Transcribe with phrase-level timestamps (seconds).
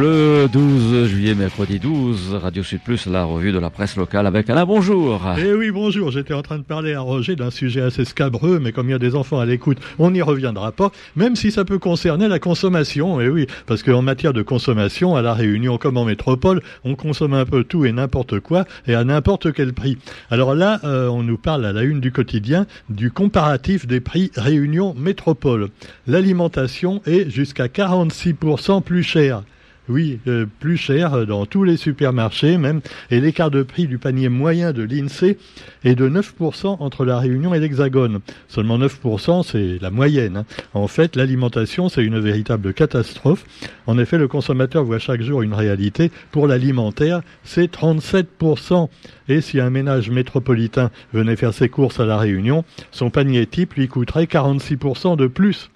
[0.00, 4.48] Le 12 juillet, mercredi 12, Radio Sud Plus, la revue de la presse locale avec
[4.48, 5.20] Alain, bonjour.
[5.36, 6.10] Eh oui, bonjour.
[6.10, 8.94] J'étais en train de parler à Roger d'un sujet assez scabreux, mais comme il y
[8.94, 12.38] a des enfants à l'écoute, on n'y reviendra pas, même si ça peut concerner la
[12.38, 13.20] consommation.
[13.20, 17.34] Eh oui, parce qu'en matière de consommation, à La Réunion comme en métropole, on consomme
[17.34, 19.98] un peu tout et n'importe quoi, et à n'importe quel prix.
[20.30, 24.30] Alors là, euh, on nous parle à la une du quotidien du comparatif des prix
[24.34, 25.68] Réunion métropole.
[26.06, 29.42] L'alimentation est jusqu'à 46% plus chère.
[29.90, 32.80] Oui, euh, plus cher dans tous les supermarchés même,
[33.10, 35.36] et l'écart de prix du panier moyen de l'INSEE
[35.82, 38.20] est de 9% entre la Réunion et l'Hexagone.
[38.46, 40.36] Seulement 9%, c'est la moyenne.
[40.36, 40.44] Hein.
[40.74, 43.44] En fait, l'alimentation, c'est une véritable catastrophe.
[43.88, 46.12] En effet, le consommateur voit chaque jour une réalité.
[46.30, 48.88] Pour l'alimentaire, c'est 37%.
[49.28, 53.74] Et si un ménage métropolitain venait faire ses courses à la Réunion, son panier type
[53.74, 55.68] lui coûterait 46% de plus.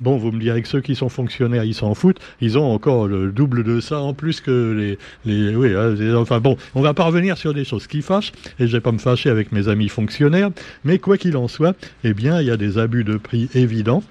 [0.00, 2.20] Bon, vous me direz que ceux qui sont fonctionnaires, ils s'en foutent.
[2.42, 6.58] Ils ont encore le double de ça en plus que les, oui, hein, enfin bon,
[6.74, 9.30] on va pas revenir sur des choses qui fâchent et je vais pas me fâcher
[9.30, 10.50] avec mes amis fonctionnaires,
[10.84, 14.02] mais quoi qu'il en soit, eh bien, il y a des abus de prix évidents.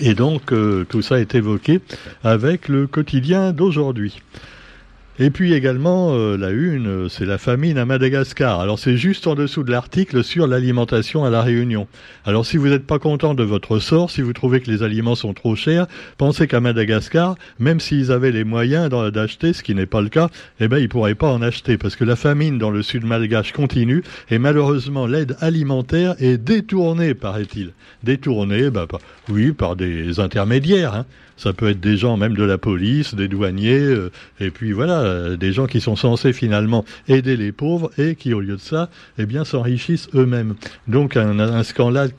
[0.00, 1.80] Et donc, euh, tout ça est évoqué
[2.24, 4.20] avec le quotidien d'aujourd'hui.
[5.20, 8.60] Et puis également, euh, la une, euh, c'est la famine à Madagascar.
[8.60, 11.88] Alors c'est juste en dessous de l'article sur l'alimentation à la Réunion.
[12.24, 15.16] Alors si vous n'êtes pas content de votre sort, si vous trouvez que les aliments
[15.16, 19.86] sont trop chers, pensez qu'à Madagascar, même s'ils avaient les moyens d'acheter, ce qui n'est
[19.86, 20.28] pas le cas,
[20.60, 23.52] eh ben ils pourraient pas en acheter parce que la famine dans le sud malgache
[23.52, 27.72] continue et malheureusement l'aide alimentaire est détournée, paraît-il.
[28.04, 28.86] Détournée, bah,
[29.28, 30.94] oui, par des intermédiaires.
[30.94, 31.06] Hein.
[31.38, 35.02] Ça peut être des gens même de la police, des douaniers, euh, et puis voilà,
[35.08, 38.60] euh, des gens qui sont censés finalement aider les pauvres et qui, au lieu de
[38.60, 40.54] ça, eh bien, s'enrichissent eux-mêmes.
[40.86, 42.12] Donc un, scandale,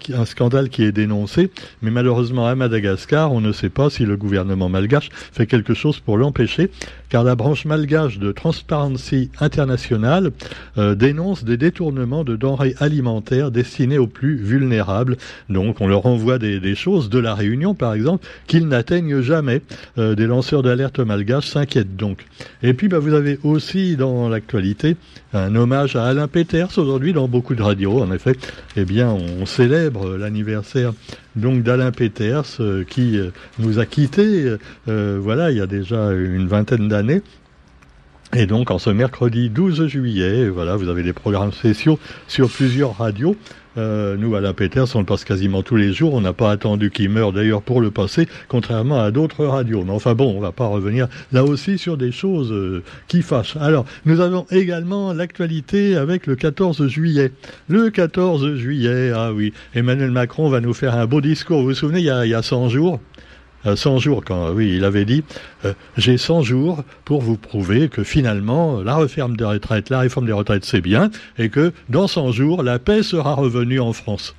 [0.69, 1.51] qui est dénoncé,
[1.81, 5.99] mais malheureusement à Madagascar, on ne sait pas si le gouvernement malgache fait quelque chose
[5.99, 6.69] pour l'empêcher,
[7.09, 10.31] car la branche malgache de Transparency International
[10.77, 15.17] euh, dénonce des détournements de denrées alimentaires destinées aux plus vulnérables.
[15.49, 19.61] Donc on leur envoie des, choses de la Réunion, par exemple, qu'ils n'atteignent jamais.
[19.97, 22.25] Euh, des lanceurs d'alerte malgaches s'inquiètent donc.
[22.79, 24.95] Puis bah, vous avez aussi dans l'actualité
[25.33, 28.01] un hommage à Alain Peters aujourd'hui dans beaucoup de radios.
[28.01, 28.37] En effet,
[28.77, 30.93] eh bien on célèbre l'anniversaire
[31.35, 36.47] donc d'Alain Peters euh, qui euh, nous a quittés voilà il y a déjà une
[36.47, 37.21] vingtaine d'années
[38.33, 41.97] et donc en ce mercredi 12 juillet, voilà, vous avez des programmes spéciaux
[42.27, 43.35] sur plusieurs radios.
[43.79, 46.13] Euh, nous, à la Peters, on le passe quasiment tous les jours.
[46.13, 49.83] On n'a pas attendu qu'il meure d'ailleurs pour le passer, contrairement à d'autres radios.
[49.85, 53.55] Mais enfin bon, on va pas revenir là aussi sur des choses euh, qui fâchent.
[53.55, 57.31] Alors, nous avons également l'actualité avec le 14 juillet.
[57.69, 61.61] Le 14 juillet, ah oui, Emmanuel Macron va nous faire un beau discours.
[61.61, 62.99] Vous vous souvenez, il y a 100 jours,
[63.63, 65.23] 100 euh, jours, quand oui, il avait dit
[65.65, 70.25] euh, j'ai 100 jours pour vous prouver que finalement la réforme des retraites, la réforme
[70.25, 74.35] des retraites, c'est bien, et que dans 100 jours, la paix sera revenue en France.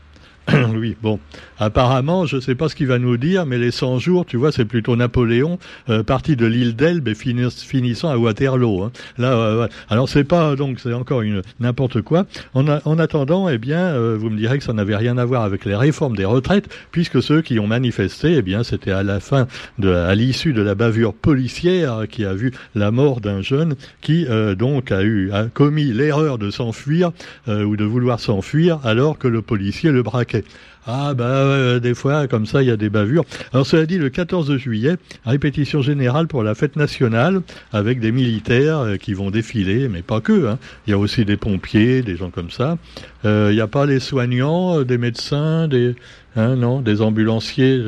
[0.74, 1.18] oui, bon.
[1.58, 4.36] Apparemment, je ne sais pas ce qu'il va nous dire, mais les 100 jours, tu
[4.36, 8.82] vois, c'est plutôt Napoléon, euh, parti de l'île d'Elbe et finissant à Waterloo.
[8.82, 8.92] Hein.
[9.18, 12.26] Là, euh, alors c'est pas donc c'est encore une n'importe quoi.
[12.54, 15.42] En, en, attendant, eh bien, euh, vous me direz que ça n'avait rien à voir
[15.42, 19.20] avec les réformes des retraites, puisque ceux qui ont manifesté, eh bien, c'était à la
[19.20, 19.46] fin,
[19.78, 24.26] de, à l'issue de la bavure policière qui a vu la mort d'un jeune qui
[24.58, 27.12] donc a eu a commis l'erreur de s'enfuir
[27.48, 30.39] ou de vouloir s'enfuir alors que le policier le braquait.
[30.86, 33.24] Ah bah des fois comme ça il y a des bavures.
[33.52, 34.96] Alors cela dit le 14 juillet,
[35.26, 37.42] répétition générale pour la fête nationale
[37.72, 40.48] avec des militaires euh, qui vont défiler, mais pas que.
[40.48, 40.58] Hein.
[40.86, 42.78] Il y a aussi des pompiers, des gens comme ça.
[43.24, 45.94] Euh, il n'y a pas les soignants, euh, des médecins, des
[46.36, 47.82] hein, non, des ambulanciers.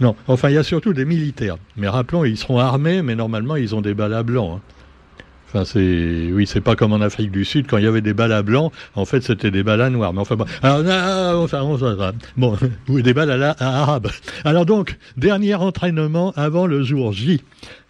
[0.00, 1.56] non, enfin il y a surtout des militaires.
[1.76, 4.20] Mais rappelons, ils seront armés, mais normalement ils ont des balles à.
[4.20, 4.60] Hein.
[5.64, 8.32] C'est oui, c'est pas comme en Afrique du Sud quand il y avait des balles
[8.32, 8.72] à blanc.
[8.96, 10.12] En fait, c'était des balles à noir.
[10.12, 11.62] Mais enfin, bon, alors, ah, enfin,
[12.36, 12.56] bon,
[12.88, 14.08] des balles à, arabe.
[14.44, 17.42] Alors donc, dernier entraînement avant le jour J.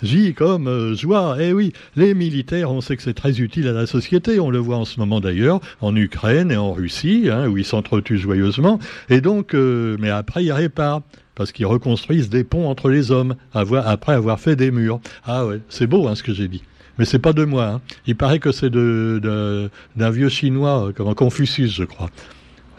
[0.03, 1.37] J comme euh, joie.
[1.41, 4.39] Eh oui, les militaires, on sait que c'est très utile à la société.
[4.41, 7.65] On le voit en ce moment d'ailleurs en Ukraine et en Russie, hein, où ils
[7.65, 8.79] s'entretuent joyeusement.
[9.09, 11.03] Et donc, euh, mais après, ils réparent
[11.35, 15.01] parce qu'ils reconstruisent des ponts entre les hommes après avoir fait des murs.
[15.25, 16.63] Ah ouais, c'est beau hein, ce que j'ai dit
[16.99, 17.67] mais c'est pas de moi.
[17.67, 17.81] Hein.
[18.07, 22.11] Il paraît que c'est de, d'un vieux chinois, euh, comme Confucius, je crois.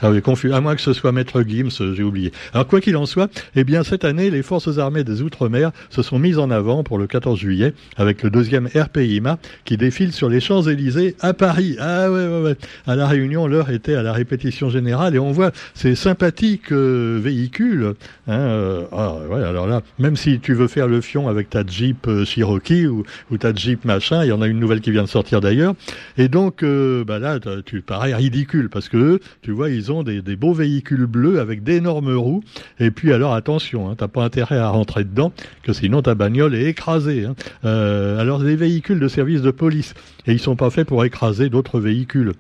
[0.02, 0.54] Ah oui, confus.
[0.54, 2.32] À moins que ce soit Maître Gims, j'ai oublié.
[2.54, 6.02] Alors quoi qu'il en soit, eh bien cette année, les forces armées des Outre-mer se
[6.02, 10.30] sont mises en avant pour le 14 juillet avec le deuxième RPIMA qui défile sur
[10.30, 11.78] les Champs-Élysées à Paris.
[11.80, 12.56] Ah ouais, ouais, ouais.
[12.88, 17.20] À la Réunion, l'heure était à la répétition générale et on voit ces sympathiques euh,
[17.22, 17.94] véhicules.
[18.28, 21.66] Hein, euh, ah ouais, alors là, même si tu veux faire le fion avec ta
[21.66, 24.92] Jeep euh, Cherokee ou, ou, ta Jeep machin, il y en a une nouvelle qui
[24.92, 25.74] vient de sortir d'ailleurs.
[26.18, 30.54] Et donc, bah là, tu parais ridicule parce que tu vois, ils ont des, beaux
[30.54, 32.44] véhicules bleus avec d'énormes roues.
[32.80, 35.32] Et puis alors attention, hein, t'as pas intérêt à rentrer dedans,
[35.64, 37.26] que sinon ta bagnole est écrasée.
[37.26, 37.36] Hein.
[37.64, 39.94] Euh, alors des véhicules de service de police,
[40.28, 42.34] et ils sont pas faits pour écraser d'autres véhicules.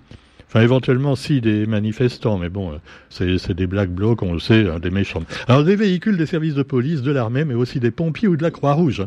[0.47, 4.69] Enfin, éventuellement, si, des manifestants, mais bon, euh, c'est des black blocs, on le sait,
[4.69, 5.23] hein, des méchants.
[5.47, 8.43] Alors, des véhicules des services de police, de l'armée, mais aussi des pompiers ou de
[8.43, 9.05] la Croix-Rouge.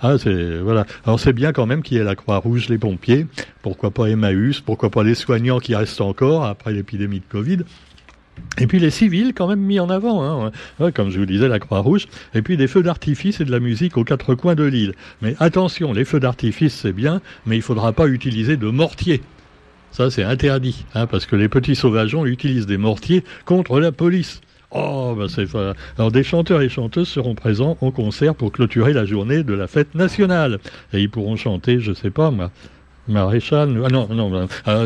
[0.00, 0.58] Ah, c'est.
[1.04, 3.26] Alors c'est bien quand même qu'il y ait la Croix-Rouge, les pompiers.
[3.62, 7.58] Pourquoi pas Emmaüs Pourquoi pas les soignants qui restent encore après l'épidémie de Covid
[8.58, 10.52] et puis les civils quand même mis en avant, hein.
[10.92, 13.96] comme je vous disais, la Croix-Rouge, et puis des feux d'artifice et de la musique
[13.96, 14.94] aux quatre coins de l'île.
[15.22, 19.22] Mais attention, les feux d'artifice c'est bien, mais il ne faudra pas utiliser de mortier.
[19.90, 24.40] Ça c'est interdit, hein, parce que les petits sauvageons utilisent des mortiers contre la police.
[24.72, 25.46] Oh, ben c'est
[25.96, 29.66] Alors des chanteurs et chanteuses seront présents au concert pour clôturer la journée de la
[29.66, 30.58] fête nationale.
[30.92, 32.50] Et ils pourront chanter, je sais pas moi,
[33.08, 33.80] Maréchal.
[33.84, 34.84] Ah non, non, ah,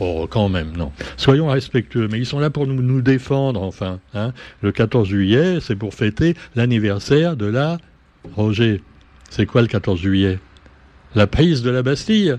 [0.00, 0.92] oh, quand même, non.
[1.16, 4.00] Soyons respectueux, mais ils sont là pour nous, nous défendre, enfin.
[4.14, 4.32] Hein.
[4.62, 7.78] Le 14 juillet, c'est pour fêter l'anniversaire de la...
[8.36, 8.80] Roger,
[9.30, 10.38] c'est quoi le 14 juillet?
[11.14, 12.36] La prise de la Bastille?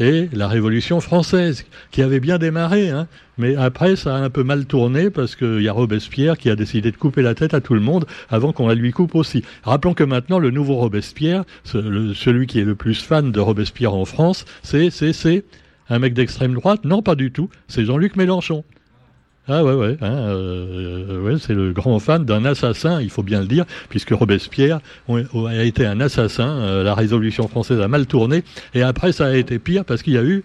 [0.00, 3.08] Et la Révolution française, qui avait bien démarré, hein.
[3.36, 6.56] mais après ça a un peu mal tourné parce qu'il y a Robespierre qui a
[6.56, 9.42] décidé de couper la tête à tout le monde avant qu'on la lui coupe aussi.
[9.62, 14.04] Rappelons que maintenant le nouveau Robespierre, celui qui est le plus fan de Robespierre en
[14.04, 15.44] France, c'est c'est c'est
[15.90, 16.84] un mec d'extrême droite?
[16.84, 17.48] Non, pas du tout.
[17.66, 18.64] C'est Jean-Luc Mélenchon.
[19.50, 23.40] Ah ouais, ouais, hein, euh, ouais c'est le grand fan d'un assassin, il faut bien
[23.40, 28.44] le dire, puisque Robespierre a été un assassin, euh, la Révolution française a mal tourné,
[28.74, 30.44] et après ça a été pire parce qu'il y a eu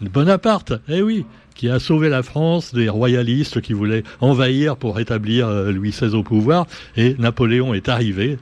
[0.00, 1.26] Bonaparte, eh oui,
[1.56, 6.14] qui a sauvé la France des royalistes qui voulaient envahir pour rétablir euh, Louis XVI
[6.14, 8.38] au pouvoir, et Napoléon est arrivé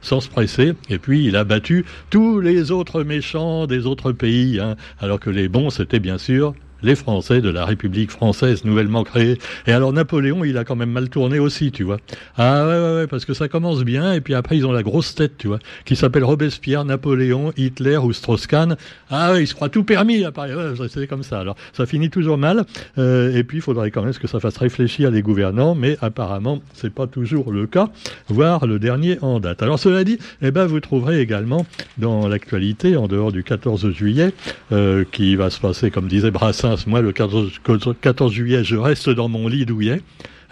[0.00, 4.58] sans se presser, et puis il a battu tous les autres méchants des autres pays,
[4.58, 9.04] hein, alors que les bons c'était bien sûr les Français de la République française nouvellement
[9.04, 9.38] créée.
[9.66, 11.98] Et alors Napoléon, il a quand même mal tourné aussi, tu vois.
[12.36, 14.82] Ah ouais, ouais, ouais, parce que ça commence bien, et puis après ils ont la
[14.82, 18.76] grosse tête, tu vois, qui s'appelle Robespierre, Napoléon, Hitler ou Strauss-Kahn.
[19.10, 20.52] Ah ouais, ils se croient tout permis, à Paris.
[20.88, 21.40] C'est comme ça.
[21.40, 22.64] Alors ça finit toujours mal,
[22.98, 26.60] euh, et puis il faudrait quand même que ça fasse réfléchir les gouvernants, mais apparemment
[26.74, 27.88] c'est pas toujours le cas,
[28.28, 29.62] voire le dernier en date.
[29.62, 31.66] Alors cela dit, eh ben vous trouverez également
[31.98, 34.32] dans l'actualité, en dehors du 14 juillet,
[34.72, 39.28] euh, qui va se passer, comme disait Brassin, moi, le 14, juillet, je reste dans
[39.28, 40.00] mon lit douillet.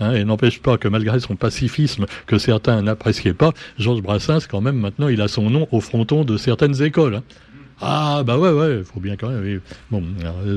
[0.03, 4.63] Hein, et n'empêche pas que malgré son pacifisme que certains n'appréciaient pas, Georges Brassens, quand
[4.63, 7.17] même, maintenant, il a son nom au fronton de certaines écoles.
[7.17, 7.23] Hein.
[7.83, 9.61] Ah bah ouais ouais, faut bien quand même.
[9.91, 10.03] Bon,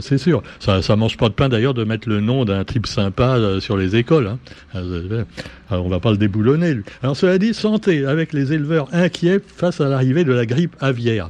[0.02, 0.44] c'est sûr.
[0.60, 3.62] Ça ça mange pas de pain d'ailleurs de mettre le nom d'un type sympa euh,
[3.62, 4.28] sur les écoles.
[4.28, 4.40] Hein.
[4.76, 5.24] Euh,
[5.72, 6.76] on va pas le déboulonner.
[7.02, 11.30] Alors cela dit, santé avec les éleveurs inquiets face à l'arrivée de la grippe aviaire.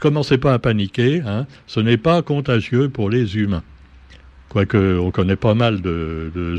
[0.00, 1.22] Commencez pas à paniquer.
[1.66, 3.62] Ce n'est pas contagieux pour les humains.
[4.54, 6.56] Quoique on connaît pas mal de, de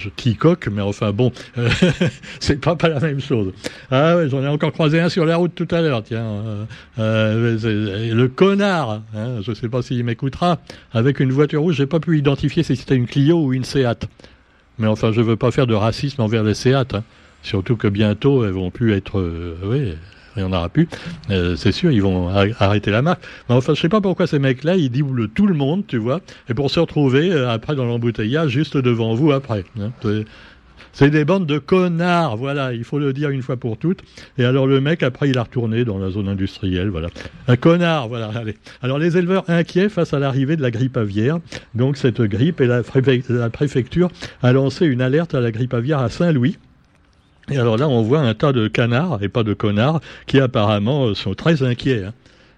[0.70, 1.32] mais enfin bon,
[2.42, 3.54] c'est pas, pas la même chose.
[3.90, 6.26] Ah ouais, j'en ai encore croisé un sur la route tout à l'heure, tiens.
[6.26, 6.66] Euh,
[7.00, 10.60] euh, le connard, hein, je sais pas s'il m'écoutera,
[10.92, 14.10] avec une voiture rouge, j'ai pas pu identifier si c'était une Clio ou une Seat.
[14.78, 17.04] Mais enfin, je veux pas faire de racisme envers les Seat, hein.
[17.44, 19.94] surtout que bientôt elles vont plus être, euh, oui,
[20.36, 20.88] il y en aura plus.
[21.30, 23.24] Euh, c'est sûr, ils vont arrêter la marque.
[23.50, 26.22] Mais enfin, je sais pas pourquoi ces mecs-là, ils doublent tout le monde, tu vois,
[26.50, 29.64] et pour se retrouver euh, après dans l'embouteillage juste devant vous après.
[29.80, 29.92] Hein.
[30.94, 34.00] C'est des bandes de connards, voilà, il faut le dire une fois pour toutes.
[34.38, 37.10] Et alors le mec, après, il a retourné dans la zone industrielle, voilà.
[37.50, 38.56] Un connard, voilà, allez.
[38.82, 41.40] Alors les éleveurs inquiets face à l'arrivée de la grippe aviaire.
[41.74, 42.82] Donc cette grippe, et la
[43.50, 44.10] préfecture
[44.42, 46.58] a lancé une alerte à la grippe aviaire à Saint-Louis.
[47.52, 51.06] Et alors là, on voit un tas de canards, et pas de connards, qui apparemment
[51.06, 52.06] euh, sont très inquiets.
[52.06, 52.14] Hein.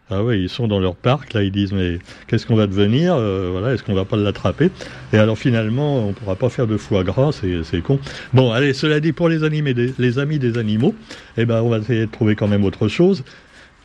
[0.10, 3.16] Ah oui, ils sont dans leur parc, là ils disent mais qu'est-ce qu'on va devenir
[3.16, 4.72] euh, Voilà, est-ce qu'on va pas l'attraper?
[5.12, 8.00] Et alors finalement, on pourra pas faire de foie gras, c'est con.
[8.34, 10.96] Bon, allez, cela dit pour les, animés, les amis des animaux,
[11.36, 13.26] eh ben on va essayer de trouver quand même autre chose.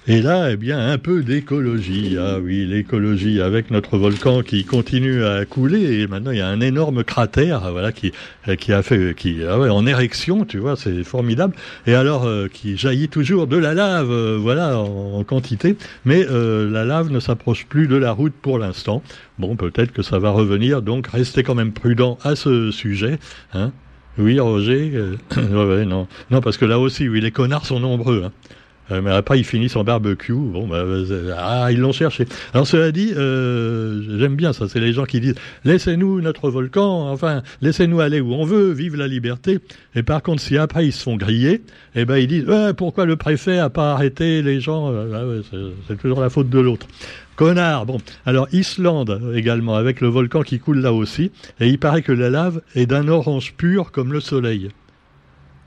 [0.09, 2.17] Et là, eh bien, un peu d'écologie.
[2.19, 6.49] Ah oui, l'écologie avec notre volcan qui continue à couler et maintenant il y a
[6.49, 8.11] un énorme cratère, voilà, qui
[8.59, 11.55] qui a fait, qui ah en érection, tu vois, c'est formidable.
[11.87, 15.77] Et alors, euh, qui jaillit toujours de la lave, euh, voilà, en, quantité.
[16.05, 19.05] Mais euh, la lave ne s'approche plus de la route pour l'instant.
[19.39, 20.83] Bon, peut-être que ça va revenir.
[20.83, 23.21] Donc, restez quand même prudent à ce sujet,
[23.55, 23.71] hein.
[24.19, 24.93] Oui, Roger.
[25.51, 28.25] non, non, parce que là aussi, oui, les connards sont nombreux.
[28.27, 28.33] Hein.
[28.93, 30.33] Euh, mais après, ils finissent en barbecue.
[30.35, 30.85] Bon, bah,
[31.37, 32.27] ah, ils l'ont cherché.
[32.53, 34.69] Alors, cela dit, euh, j'aime bien ça.
[34.69, 35.35] C'est les gens qui disent
[35.65, 39.59] laissez-nous notre volcan, enfin, laissez-nous aller où on veut, vive la liberté.
[39.95, 41.63] Et par contre, si après ils se font griller,
[41.95, 42.47] eh ben, ils disent
[42.77, 44.93] pourquoi le préfet a pas arrêté les gens?
[44.93, 45.23] Ah
[45.89, 46.87] C'est toujours la faute de l'autre.
[47.37, 47.87] Connard.
[47.87, 51.31] Bon, alors Islande également, avec le volcan qui coule là aussi.
[51.61, 54.69] Et il paraît que la lave est d'un orange pur comme le soleil.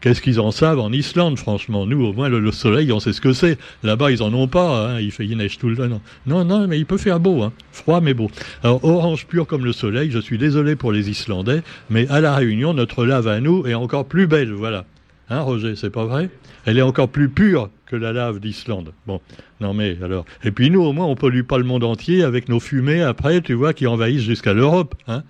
[0.02, 1.86] Qu'est-ce qu'ils en savent en Islande, franchement?
[1.86, 3.58] Nous, au moins, le, soleil, on sait ce que c'est.
[3.84, 4.90] Là-bas, ils en ont pas.
[4.90, 5.00] Hein.
[5.00, 6.02] Il fait il neige tout le temps.
[6.28, 6.46] Non.
[6.46, 7.42] non, mais il peut faire beau.
[7.42, 7.54] Hein.
[7.72, 8.30] Froid, mais beau.
[8.64, 12.36] Alors, orange pur comme le soleil, je suis désolé pour les Islandais, mais à La
[12.36, 14.52] Réunion, notre lave à nous est encore plus belle.
[14.52, 14.86] Voilà.
[15.30, 16.30] Hein, Roger, c'est pas vrai?
[16.66, 18.94] Elle est encore plus pure que la lave d'Islande.
[19.08, 19.22] Bon,
[19.60, 20.25] non mais alors.
[20.44, 23.42] Et puis nous, au moins, on pollue pas le monde entier avec nos fumées après,
[23.42, 24.96] tu vois, qui envahissent jusqu'à l'Europe.
[25.08, 25.24] Hein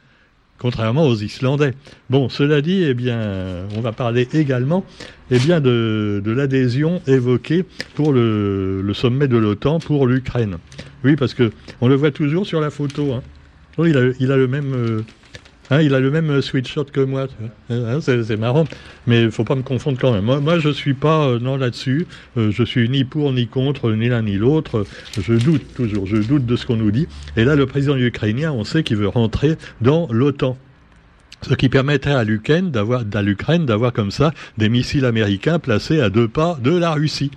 [0.59, 1.73] contrairement aux Islandais.
[2.09, 4.85] Bon, cela dit, eh bien, on va parler également
[5.31, 10.57] eh bien, de, l'adhésion évoquée pour le, sommet de l'OTAN pour l'Ukraine.
[11.03, 13.13] Oui, parce que on le voit toujours sur la photo.
[13.13, 13.21] Hein.
[13.79, 15.01] il, a, le même, euh,
[15.71, 17.27] Hein, il a le même sweatshirt que moi.
[17.69, 18.65] Hein, c'est marrant.
[19.07, 20.23] Mais il faut pas me confondre quand même.
[20.23, 22.05] Moi, moi je suis pas euh, non là-dessus.
[22.37, 24.85] Euh, je suis ni pour ni contre, ni l'un ni l'autre.
[25.19, 26.05] Je doute toujours.
[26.05, 27.07] Je doute de ce qu'on nous dit.
[27.35, 30.57] Et là, le président ukrainien, on sait qu'il veut rentrer dans l'OTAN.
[31.41, 36.57] Ce qui permettrait à l'Ukraine d'avoir comme ça des missiles américains placés à deux pas
[36.61, 37.31] de la Russie.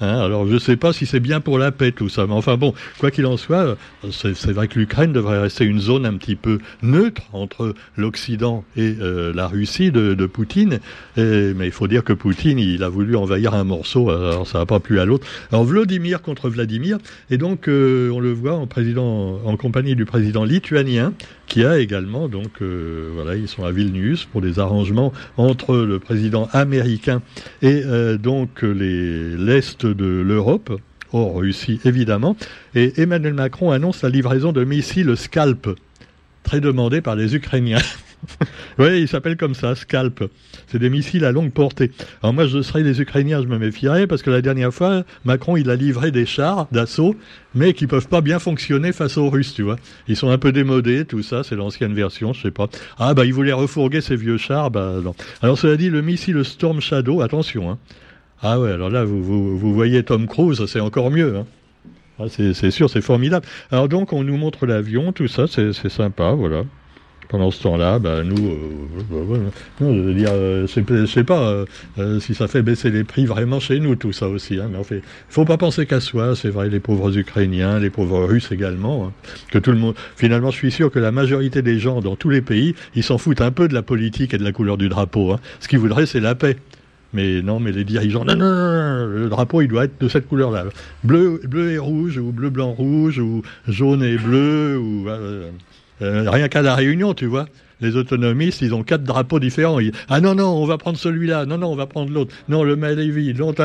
[0.00, 2.32] Hein, alors je ne sais pas si c'est bien pour la paix tout ça, mais
[2.32, 3.76] enfin bon, quoi qu'il en soit,
[4.10, 8.96] c'est vrai que l'Ukraine devrait rester une zone un petit peu neutre entre l'Occident et
[9.00, 10.80] euh, la Russie de, Poutine.
[11.16, 14.66] Mais il faut dire que Poutine, il a voulu envahir un morceau, alors ça n'a
[14.66, 15.26] pas plu à l'autre.
[15.52, 16.98] Alors Vladimir contre Vladimir,
[17.30, 21.12] et donc euh, on le voit en président, en compagnie du président lituanien,
[21.46, 25.98] qui a également donc euh, voilà, ils sont à Vilnius pour des arrangements entre le
[25.98, 27.22] président américain
[27.60, 27.82] et
[28.18, 30.80] donc les l'est de l'Europe,
[31.12, 32.36] hors Russie évidemment,
[32.74, 35.68] et Emmanuel Macron annonce la livraison de missiles Scalp,
[36.42, 37.82] très demandés par les Ukrainiens.
[38.78, 40.24] oui, il s'appelle comme ça, Scalp.
[40.66, 41.90] C'est des missiles à longue portée.
[42.22, 45.56] Alors moi, je serais des Ukrainiens, je me méfierais, parce que la dernière fois, Macron,
[45.56, 47.16] il a livré des chars d'assaut,
[47.54, 49.76] mais qui peuvent pas bien fonctionner face aux Russes, tu vois.
[50.08, 52.68] Ils sont un peu démodés, tout ça, c'est l'ancienne version, je sais pas.
[52.98, 55.14] Ah, bah, il voulait refourguer ces vieux chars, bah, non.
[55.42, 57.78] Alors, cela dit, le missile Storm Shadow, attention, hein,
[58.42, 59.22] ah ouais, alors là, vous,
[59.58, 61.36] vous, voyez Tom Cruise, c'est encore mieux.
[61.36, 61.46] Hein.
[62.18, 63.46] Ah, c'est sûr, c'est formidable.
[63.70, 66.62] Alors donc, on nous montre l'avion, tout ça, c'est sympa, voilà.
[67.28, 71.64] Pendant ce temps-là, bah, nous, euh, veux dire, euh, sais pas
[71.98, 74.58] euh, si ça fait baisser les prix vraiment chez nous, tout ça aussi.
[74.58, 76.34] Hein, mais en fait, faut pas penser qu'à soi.
[76.34, 79.06] C'est vrai, les pauvres Ukrainiens, les pauvres Russes également.
[79.06, 79.12] Hein,
[79.52, 79.94] que tout le monde.
[80.16, 83.16] Finalement, je suis sûr que la majorité des gens dans tous les pays, ils s'en
[83.16, 85.30] foutent un peu de la politique et de la couleur du drapeau.
[85.30, 85.38] Hein.
[85.60, 86.56] Ce qu'ils voudraient, c'est la paix.
[87.12, 90.66] Mais non, mais les dirigeants, non, non, le drapeau, il doit être de cette couleur-là.
[91.02, 95.50] Bleu, bleu et rouge, ou bleu, blanc, rouge, ou jaune et bleu, ou euh,
[96.02, 97.46] euh, rien qu'à la Réunion, tu vois.
[97.80, 99.78] Les autonomistes, ils ont quatre drapeaux différents.
[100.08, 101.46] ah non, non, on va prendre celui-là.
[101.46, 102.34] Non, non, on va prendre l'autre.
[102.48, 103.32] Non, le Malévi.
[103.32, 103.62] L'autre.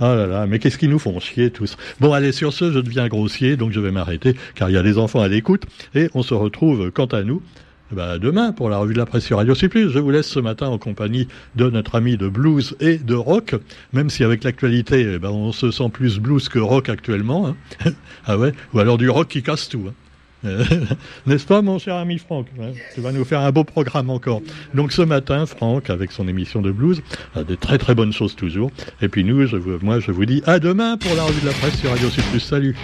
[0.00, 1.76] Ah là là, mais qu'est-ce qu'ils nous font chier tous?
[1.98, 4.82] Bon, allez, sur ce, je deviens grossier, donc je vais m'arrêter, car il y a
[4.82, 5.64] des enfants à l'écoute,
[5.96, 7.42] et on se retrouve, quant à nous,
[7.90, 9.68] bah, demain pour la revue de la presse sur Radio C+.
[9.72, 13.54] Je vous laisse ce matin en compagnie de notre ami de blues et de rock,
[13.92, 17.48] même si avec l'actualité, eh ben, on se sent plus blues que rock actuellement.
[17.48, 17.92] Hein.
[18.26, 18.52] ah ouais?
[18.74, 19.84] Ou alors du rock qui casse tout.
[19.88, 19.94] Hein.
[21.26, 22.46] N'est-ce pas, mon cher ami Franck?
[22.94, 24.40] Tu vas nous faire un beau programme encore.
[24.74, 27.02] Donc ce matin, Franck, avec son émission de blues,
[27.34, 28.70] a des très très bonnes choses toujours.
[29.02, 31.52] Et puis nous, je moi, je vous dis à demain pour la revue de la
[31.52, 32.20] presse sur Radio C+.
[32.38, 32.76] Salut